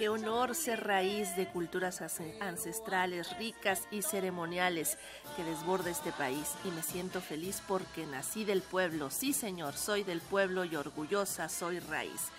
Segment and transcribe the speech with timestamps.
[0.00, 2.02] Qué honor ser raíz de culturas
[2.40, 4.96] ancestrales ricas y ceremoniales
[5.36, 9.10] que desborda este país y me siento feliz porque nací del pueblo.
[9.10, 12.30] Sí, señor, soy del pueblo y orgullosa soy raíz.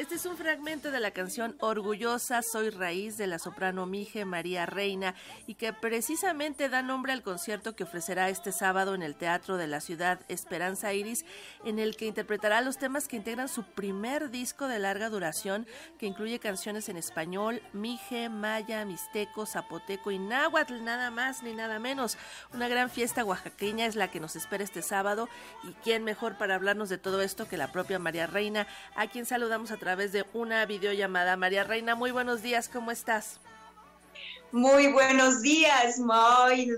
[0.00, 4.64] Este es un fragmento de la canción Orgullosa Soy Raíz de la soprano Mije María
[4.64, 5.14] Reina
[5.46, 9.66] y que precisamente da nombre al concierto que ofrecerá este sábado en el Teatro de
[9.66, 11.26] la Ciudad Esperanza Iris,
[11.66, 15.66] en el que interpretará los temas que integran su primer disco de larga duración
[15.98, 21.78] que incluye canciones en español, Mije, Maya, Mixteco, Zapoteco y Náhuatl, nada más ni nada
[21.78, 22.16] menos.
[22.54, 25.28] Una gran fiesta oaxaqueña es la que nos espera este sábado
[25.62, 29.26] y quién mejor para hablarnos de todo esto que la propia María Reina, a quien
[29.26, 31.36] saludamos a través de una videollamada.
[31.36, 33.40] María Reina, muy buenos días, ¿cómo estás?
[34.52, 36.70] Muy buenos días, Moy,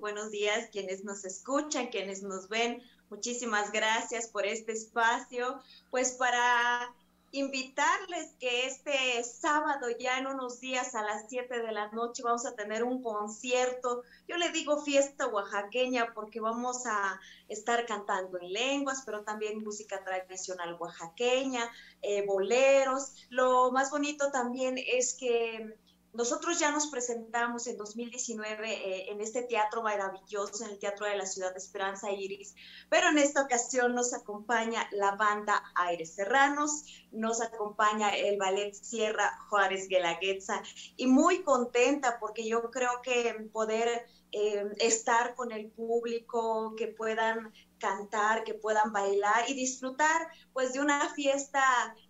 [0.00, 2.82] Buenos días quienes nos escuchan, quienes nos ven.
[3.08, 6.94] Muchísimas gracias por este espacio, pues para
[7.32, 12.44] invitarles que este sábado, ya en unos días a las 7 de la noche, vamos
[12.44, 14.02] a tener un concierto.
[14.26, 20.02] Yo le digo fiesta oaxaqueña porque vamos a estar cantando en lenguas, pero también música
[20.02, 21.70] tradicional oaxaqueña,
[22.02, 23.26] eh, boleros.
[23.30, 25.76] Lo más bonito también es que
[26.12, 31.16] nosotros ya nos presentamos en 2019 eh, en este teatro maravilloso, en el Teatro de
[31.16, 32.54] la Ciudad de Esperanza Iris,
[32.88, 39.38] pero en esta ocasión nos acompaña la banda Aires Serranos, nos acompaña el Ballet Sierra
[39.48, 40.62] Juárez Guelaguetza
[40.96, 47.52] y muy contenta porque yo creo que poder eh, estar con el público, que puedan
[47.78, 51.62] cantar, que puedan bailar y disfrutar pues de una fiesta,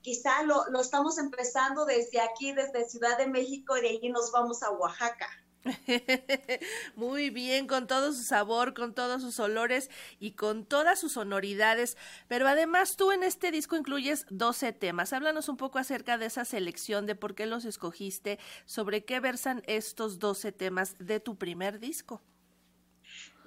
[0.02, 4.32] quizá lo, lo estamos empezando desde aquí, desde Ciudad de México y de ahí nos
[4.32, 5.28] vamos a Oaxaca.
[6.96, 11.96] Muy bien, con todo su sabor, con todos sus olores y con todas sus sonoridades.
[12.28, 15.12] Pero además tú en este disco incluyes 12 temas.
[15.12, 19.62] Háblanos un poco acerca de esa selección, de por qué los escogiste, sobre qué versan
[19.66, 22.22] estos 12 temas de tu primer disco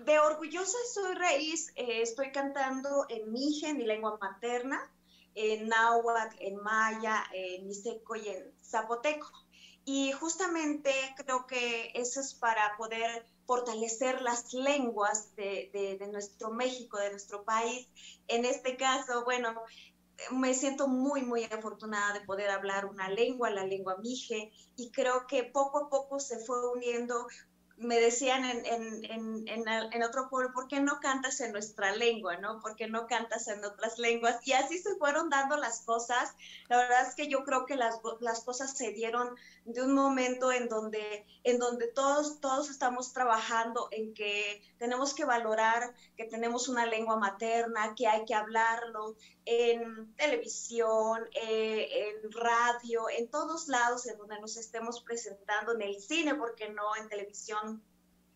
[0.05, 4.91] de Orgullosa Soy Raíz eh, estoy cantando en Mije, mi lengua materna,
[5.35, 9.31] en náhuatl, en maya, en mixteco y en zapoteco.
[9.85, 16.97] Y justamente creo que eso es para poder fortalecer las lenguas de, de, nuestro México,
[16.97, 17.89] de nuestro país.
[18.27, 19.61] En este caso, bueno,
[20.31, 25.27] me siento muy, muy afortunada de poder hablar una lengua, la lengua mije, y creo
[25.27, 27.27] que poco a poco se fue uniendo
[27.77, 32.37] me decían en, en, en, en, otro pueblo, ¿por qué no cantas en nuestra lengua,
[32.37, 32.61] no?
[32.61, 34.45] ¿Por qué no cantas en otras lenguas?
[34.47, 36.35] Y así se fueron dando las cosas.
[36.69, 39.35] La verdad es que yo creo que las, las cosas se dieron
[39.65, 45.25] de un momento en donde, en donde todos, todos estamos trabajando en que tenemos que
[45.25, 53.09] valorar que tenemos una lengua materna, que hay que hablarlo en televisión, eh, en radio,
[53.09, 57.83] en todos lados en donde nos estemos presentando, en el cine, porque no en televisión.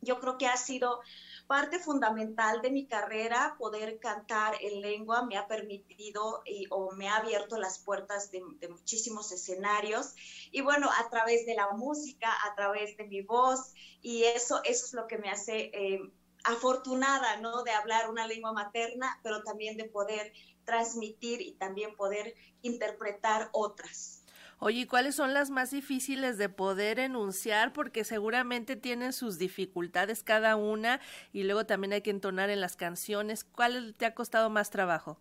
[0.02, 1.00] Yo creo que ha sido
[1.48, 7.18] parte fundamental de mi carrera poder cantar en lengua, me ha permitido o me ha
[7.18, 10.14] abierto las puertas de, muchísimos escenarios.
[10.52, 13.74] Y bueno, a través de la música, a través de mi voz.
[14.02, 16.12] Y eso, eso es lo que me hace eh,
[16.48, 17.64] afortunada, ¿no?
[17.64, 20.34] De hablar una lengua materna, pero también de poder
[20.66, 24.24] transmitir y también poder interpretar otras.
[24.60, 27.74] Oye, ¿cuáles son las más difíciles de poder enunciar?
[27.74, 31.00] Porque seguramente tienen sus dificultades cada una
[31.32, 33.44] y luego también hay que entonar en las canciones.
[33.44, 35.20] ¿Cuál te ha costado más trabajo?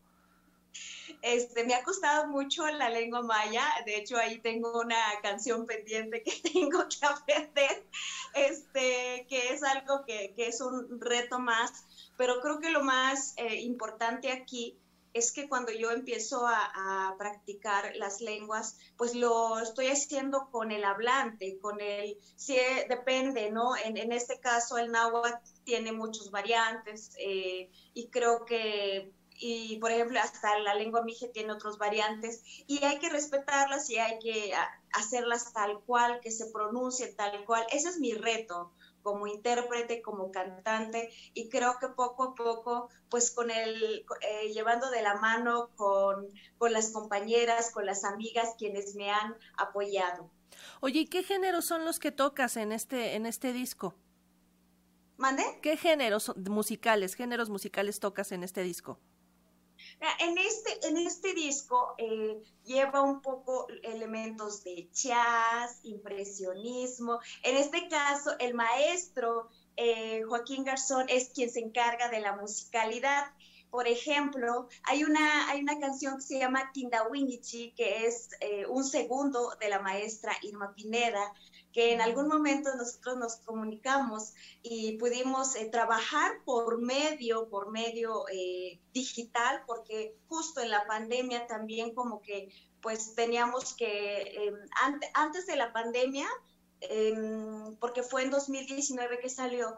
[1.22, 6.22] Este, me ha costado mucho la lengua maya, de hecho ahí tengo una canción pendiente
[6.22, 7.87] que tengo que aprender,
[8.34, 11.84] este, que es algo que, es un reto más,
[12.16, 14.78] pero creo que lo más eh, importante aquí
[15.16, 20.84] es que cuando yo empiezo a, practicar las lenguas, pues lo estoy haciendo con el
[20.84, 22.59] hablante, con el, sí,
[22.91, 23.74] depende, ¿no?
[23.77, 30.18] En, este caso el náhuatl tiene muchas variantes eh, y creo que y por ejemplo
[30.21, 34.53] hasta la lengua mije tiene otras variantes y hay que respetarlas y hay que
[34.92, 37.66] hacerlas tal cual, que se pronuncien tal cual.
[37.71, 38.72] Ese es mi reto,
[39.03, 44.91] como intérprete, como cantante, y creo que poco a poco, pues con el, eh, llevando
[44.91, 46.27] de la mano con,
[46.59, 50.30] con las compañeras, con las amigas quienes me han apoyado.
[50.80, 53.94] Oye, ¿y qué géneros son los que tocas en este, en este disco?
[55.18, 55.42] ¿Mande?
[55.62, 58.98] ¿Qué géneros musicales, géneros musicales tocas en este disco?
[60.20, 67.20] En este, en este disco eh, lleva un poco elementos de jazz, impresionismo.
[67.42, 73.26] En este caso, el maestro eh, Joaquín Garzón es quien se encarga de la musicalidad
[73.70, 78.84] por ejemplo, hay una, hay una canción que se llama Tindawinichi, que es eh, un
[78.84, 81.32] segundo de la maestra Irma Pineda,
[81.76, 84.32] que en algún momento nosotros nos comunicamos
[84.62, 91.46] y pudimos eh, trabajar por medio, por medio eh, digital, porque justo en la pandemia
[91.46, 92.48] también como que
[92.80, 94.54] pues teníamos que, em,
[95.12, 96.26] antes de la pandemia,
[96.80, 99.76] em, porque fue en 2019 que salió,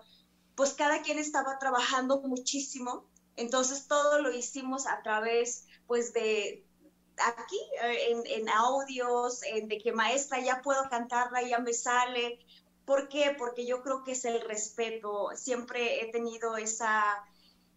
[0.54, 6.64] pues cada quien estaba trabajando muchísimo, entonces todo lo hicimos a través pues de
[7.20, 12.38] aquí eh, en, audios, en de que maestra ya puedo cantarla, ya me sale.
[12.84, 13.34] ¿Por qué?
[13.36, 15.30] Porque yo creo que es el respeto.
[15.34, 17.22] Siempre he tenido esa,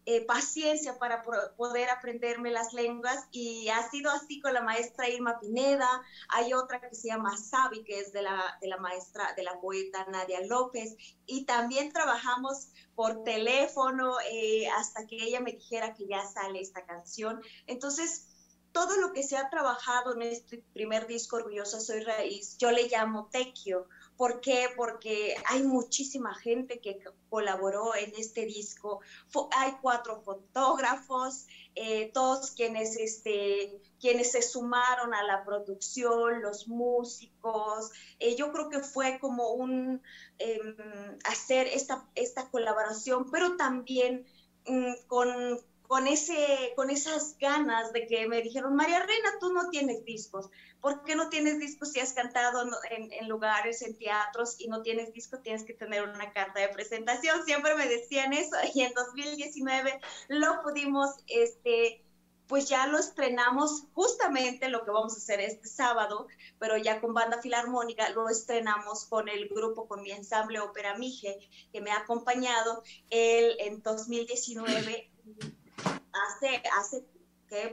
[0.07, 1.21] eh, paciencia para
[1.55, 6.79] poder aprenderme las lenguas y ha sido así con la maestra Irma Pineda, hay otra
[6.81, 10.41] que se llama Sabi, que es de la, de la maestra, de la poeta Nadia
[10.47, 10.95] López,
[11.27, 16.83] y también trabajamos por teléfono eh, hasta que ella me dijera que ya sale esta
[16.83, 17.39] canción.
[17.67, 18.27] Entonces,
[18.71, 22.87] todo lo que se ha trabajado en este primer disco, Orgullosa Soy Raíz, yo le
[22.87, 23.87] llamo Tequio,
[24.21, 24.67] ¿Por qué?
[24.77, 29.01] Porque hay muchísima gente que colaboró en este disco.
[29.49, 37.89] hay cuatro fotógrafos, eh, todos quienes, este, quienes se sumaron a la producción, los músicos.
[38.19, 40.03] Eh, yo creo que fue como un
[40.37, 40.75] em,
[41.23, 44.27] hacer esta, esta colaboración, pero también
[44.67, 45.59] mm, con
[45.91, 50.49] con, ese, con esas ganas de que me dijeron, María Reina, tú no tienes discos.
[50.79, 55.11] ¿Por qué no tienes discos si has cantado en, lugares, en teatros y no tienes
[55.11, 55.39] disco?
[55.39, 57.43] Tienes que tener una carta de presentación.
[57.43, 59.99] Siempre me decían eso y en 2019
[60.29, 62.01] lo pudimos, este,
[62.47, 66.27] pues ya lo estrenamos justamente lo que vamos a hacer este sábado,
[66.57, 71.37] pero ya con banda filarmónica lo estrenamos con el grupo, con mi ensamble Ópera Mije,
[71.73, 72.81] que me ha acompañado.
[73.09, 75.11] Él en 2019
[75.85, 77.05] hace, hace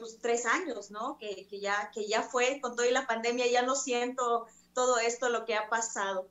[0.00, 1.16] pues tres años, ¿no?
[1.19, 5.28] Que, que, ya, que ya fue con toda la pandemia, ya no siento todo esto
[5.28, 6.28] lo que ha pasado.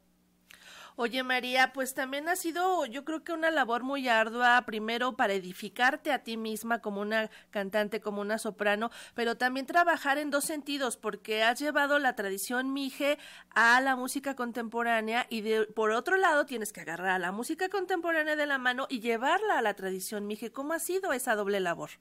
[1.00, 5.34] Oye María, pues también ha sido yo creo que una labor muy ardua, primero para
[5.34, 10.46] edificarte a ti misma como una cantante, como una soprano, pero también trabajar en dos
[10.46, 13.20] sentidos, porque has llevado la tradición mije
[13.52, 15.44] a la música contemporánea y
[15.76, 19.60] por otro lado tienes que agarrar a la música contemporánea de la mano y llevarla
[19.60, 20.52] a la tradición mije.
[20.52, 21.92] ¿Cómo ha sido esa doble labor?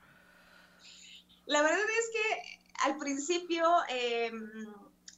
[1.45, 4.73] La verdad es que al principio, em,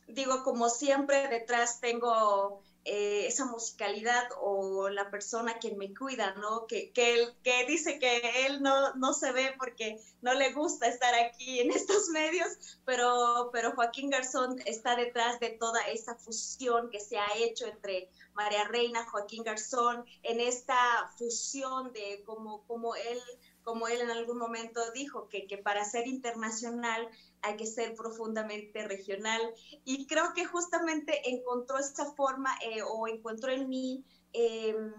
[0.09, 6.67] digo, como siempre, detrás tengo eh, esa musicalidad o la persona quien me cuida, ¿no?
[6.67, 10.87] Que, que, él, que dice que él no, no se ve porque no le gusta
[10.87, 12.49] estar aquí en estos medios,
[12.87, 18.09] pero, pero Joaquín Garzón está detrás de toda esa fusión que se ha hecho entre
[18.33, 23.21] María Reina, Joaquín Garzón, en esta fusión de como, como él
[23.69, 27.07] como él en algún momento dijo, que, que para ser internacional
[27.43, 29.43] hay que ser profundamente regional.
[29.85, 34.93] Y creo que justamente encontró esta forma eh, o encontró en mí em,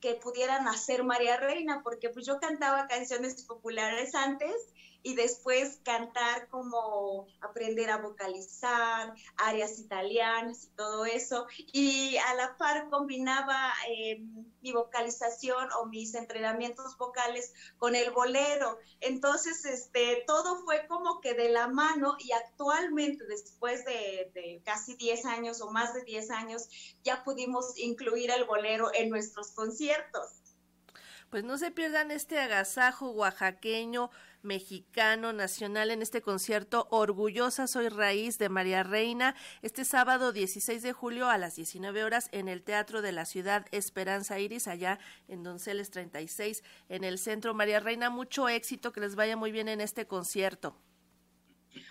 [0.00, 4.54] que pudiera nacer María Reina, porque pues yo cantaba canciones populares antes
[5.02, 11.46] y después cantar como aprender a vocalizar, áreas italianas y todo eso.
[11.72, 14.20] Y a la par combinaba eh,
[14.60, 18.78] mi vocalización o mis entrenamientos vocales con el bolero.
[19.00, 24.94] Entonces, este, todo fue como que de la mano y actualmente, después de, de casi
[24.96, 26.68] 10 años o más de 10 años,
[27.02, 30.40] ya pudimos incluir el bolero en nuestros conciertos.
[31.30, 34.10] Pues no se pierdan este agasajo oaxaqueño
[34.42, 40.92] mexicano nacional en este concierto Orgullosa Soy Raíz de María Reina este sábado 16 de
[40.92, 45.44] julio a las 19 horas en el Teatro de la Ciudad Esperanza Iris allá en
[45.44, 47.54] Donceles 36 en el centro.
[47.54, 50.74] María Reina mucho éxito que les vaya muy bien en este concierto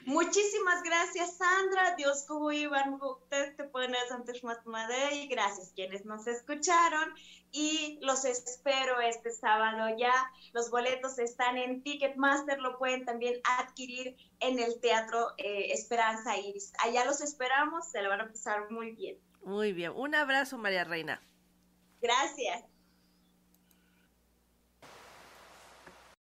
[0.06, 1.96] Muchísimas gracias, Sandra.
[1.96, 4.58] Dios como Iván, usted te pones antes más
[5.14, 7.14] y gracias quienes nos escucharon
[7.52, 10.14] y los espero este sábado ya.
[10.54, 16.74] Los boletos están en Ticketmaster, lo pueden también adquirir en el Teatro eh, Esperanza Iris.
[16.84, 19.18] Allá los esperamos, se lo van a pasar muy bien.
[19.44, 19.92] Muy bien.
[19.96, 21.22] Un abrazo, María Reina.
[22.02, 22.64] Gracias.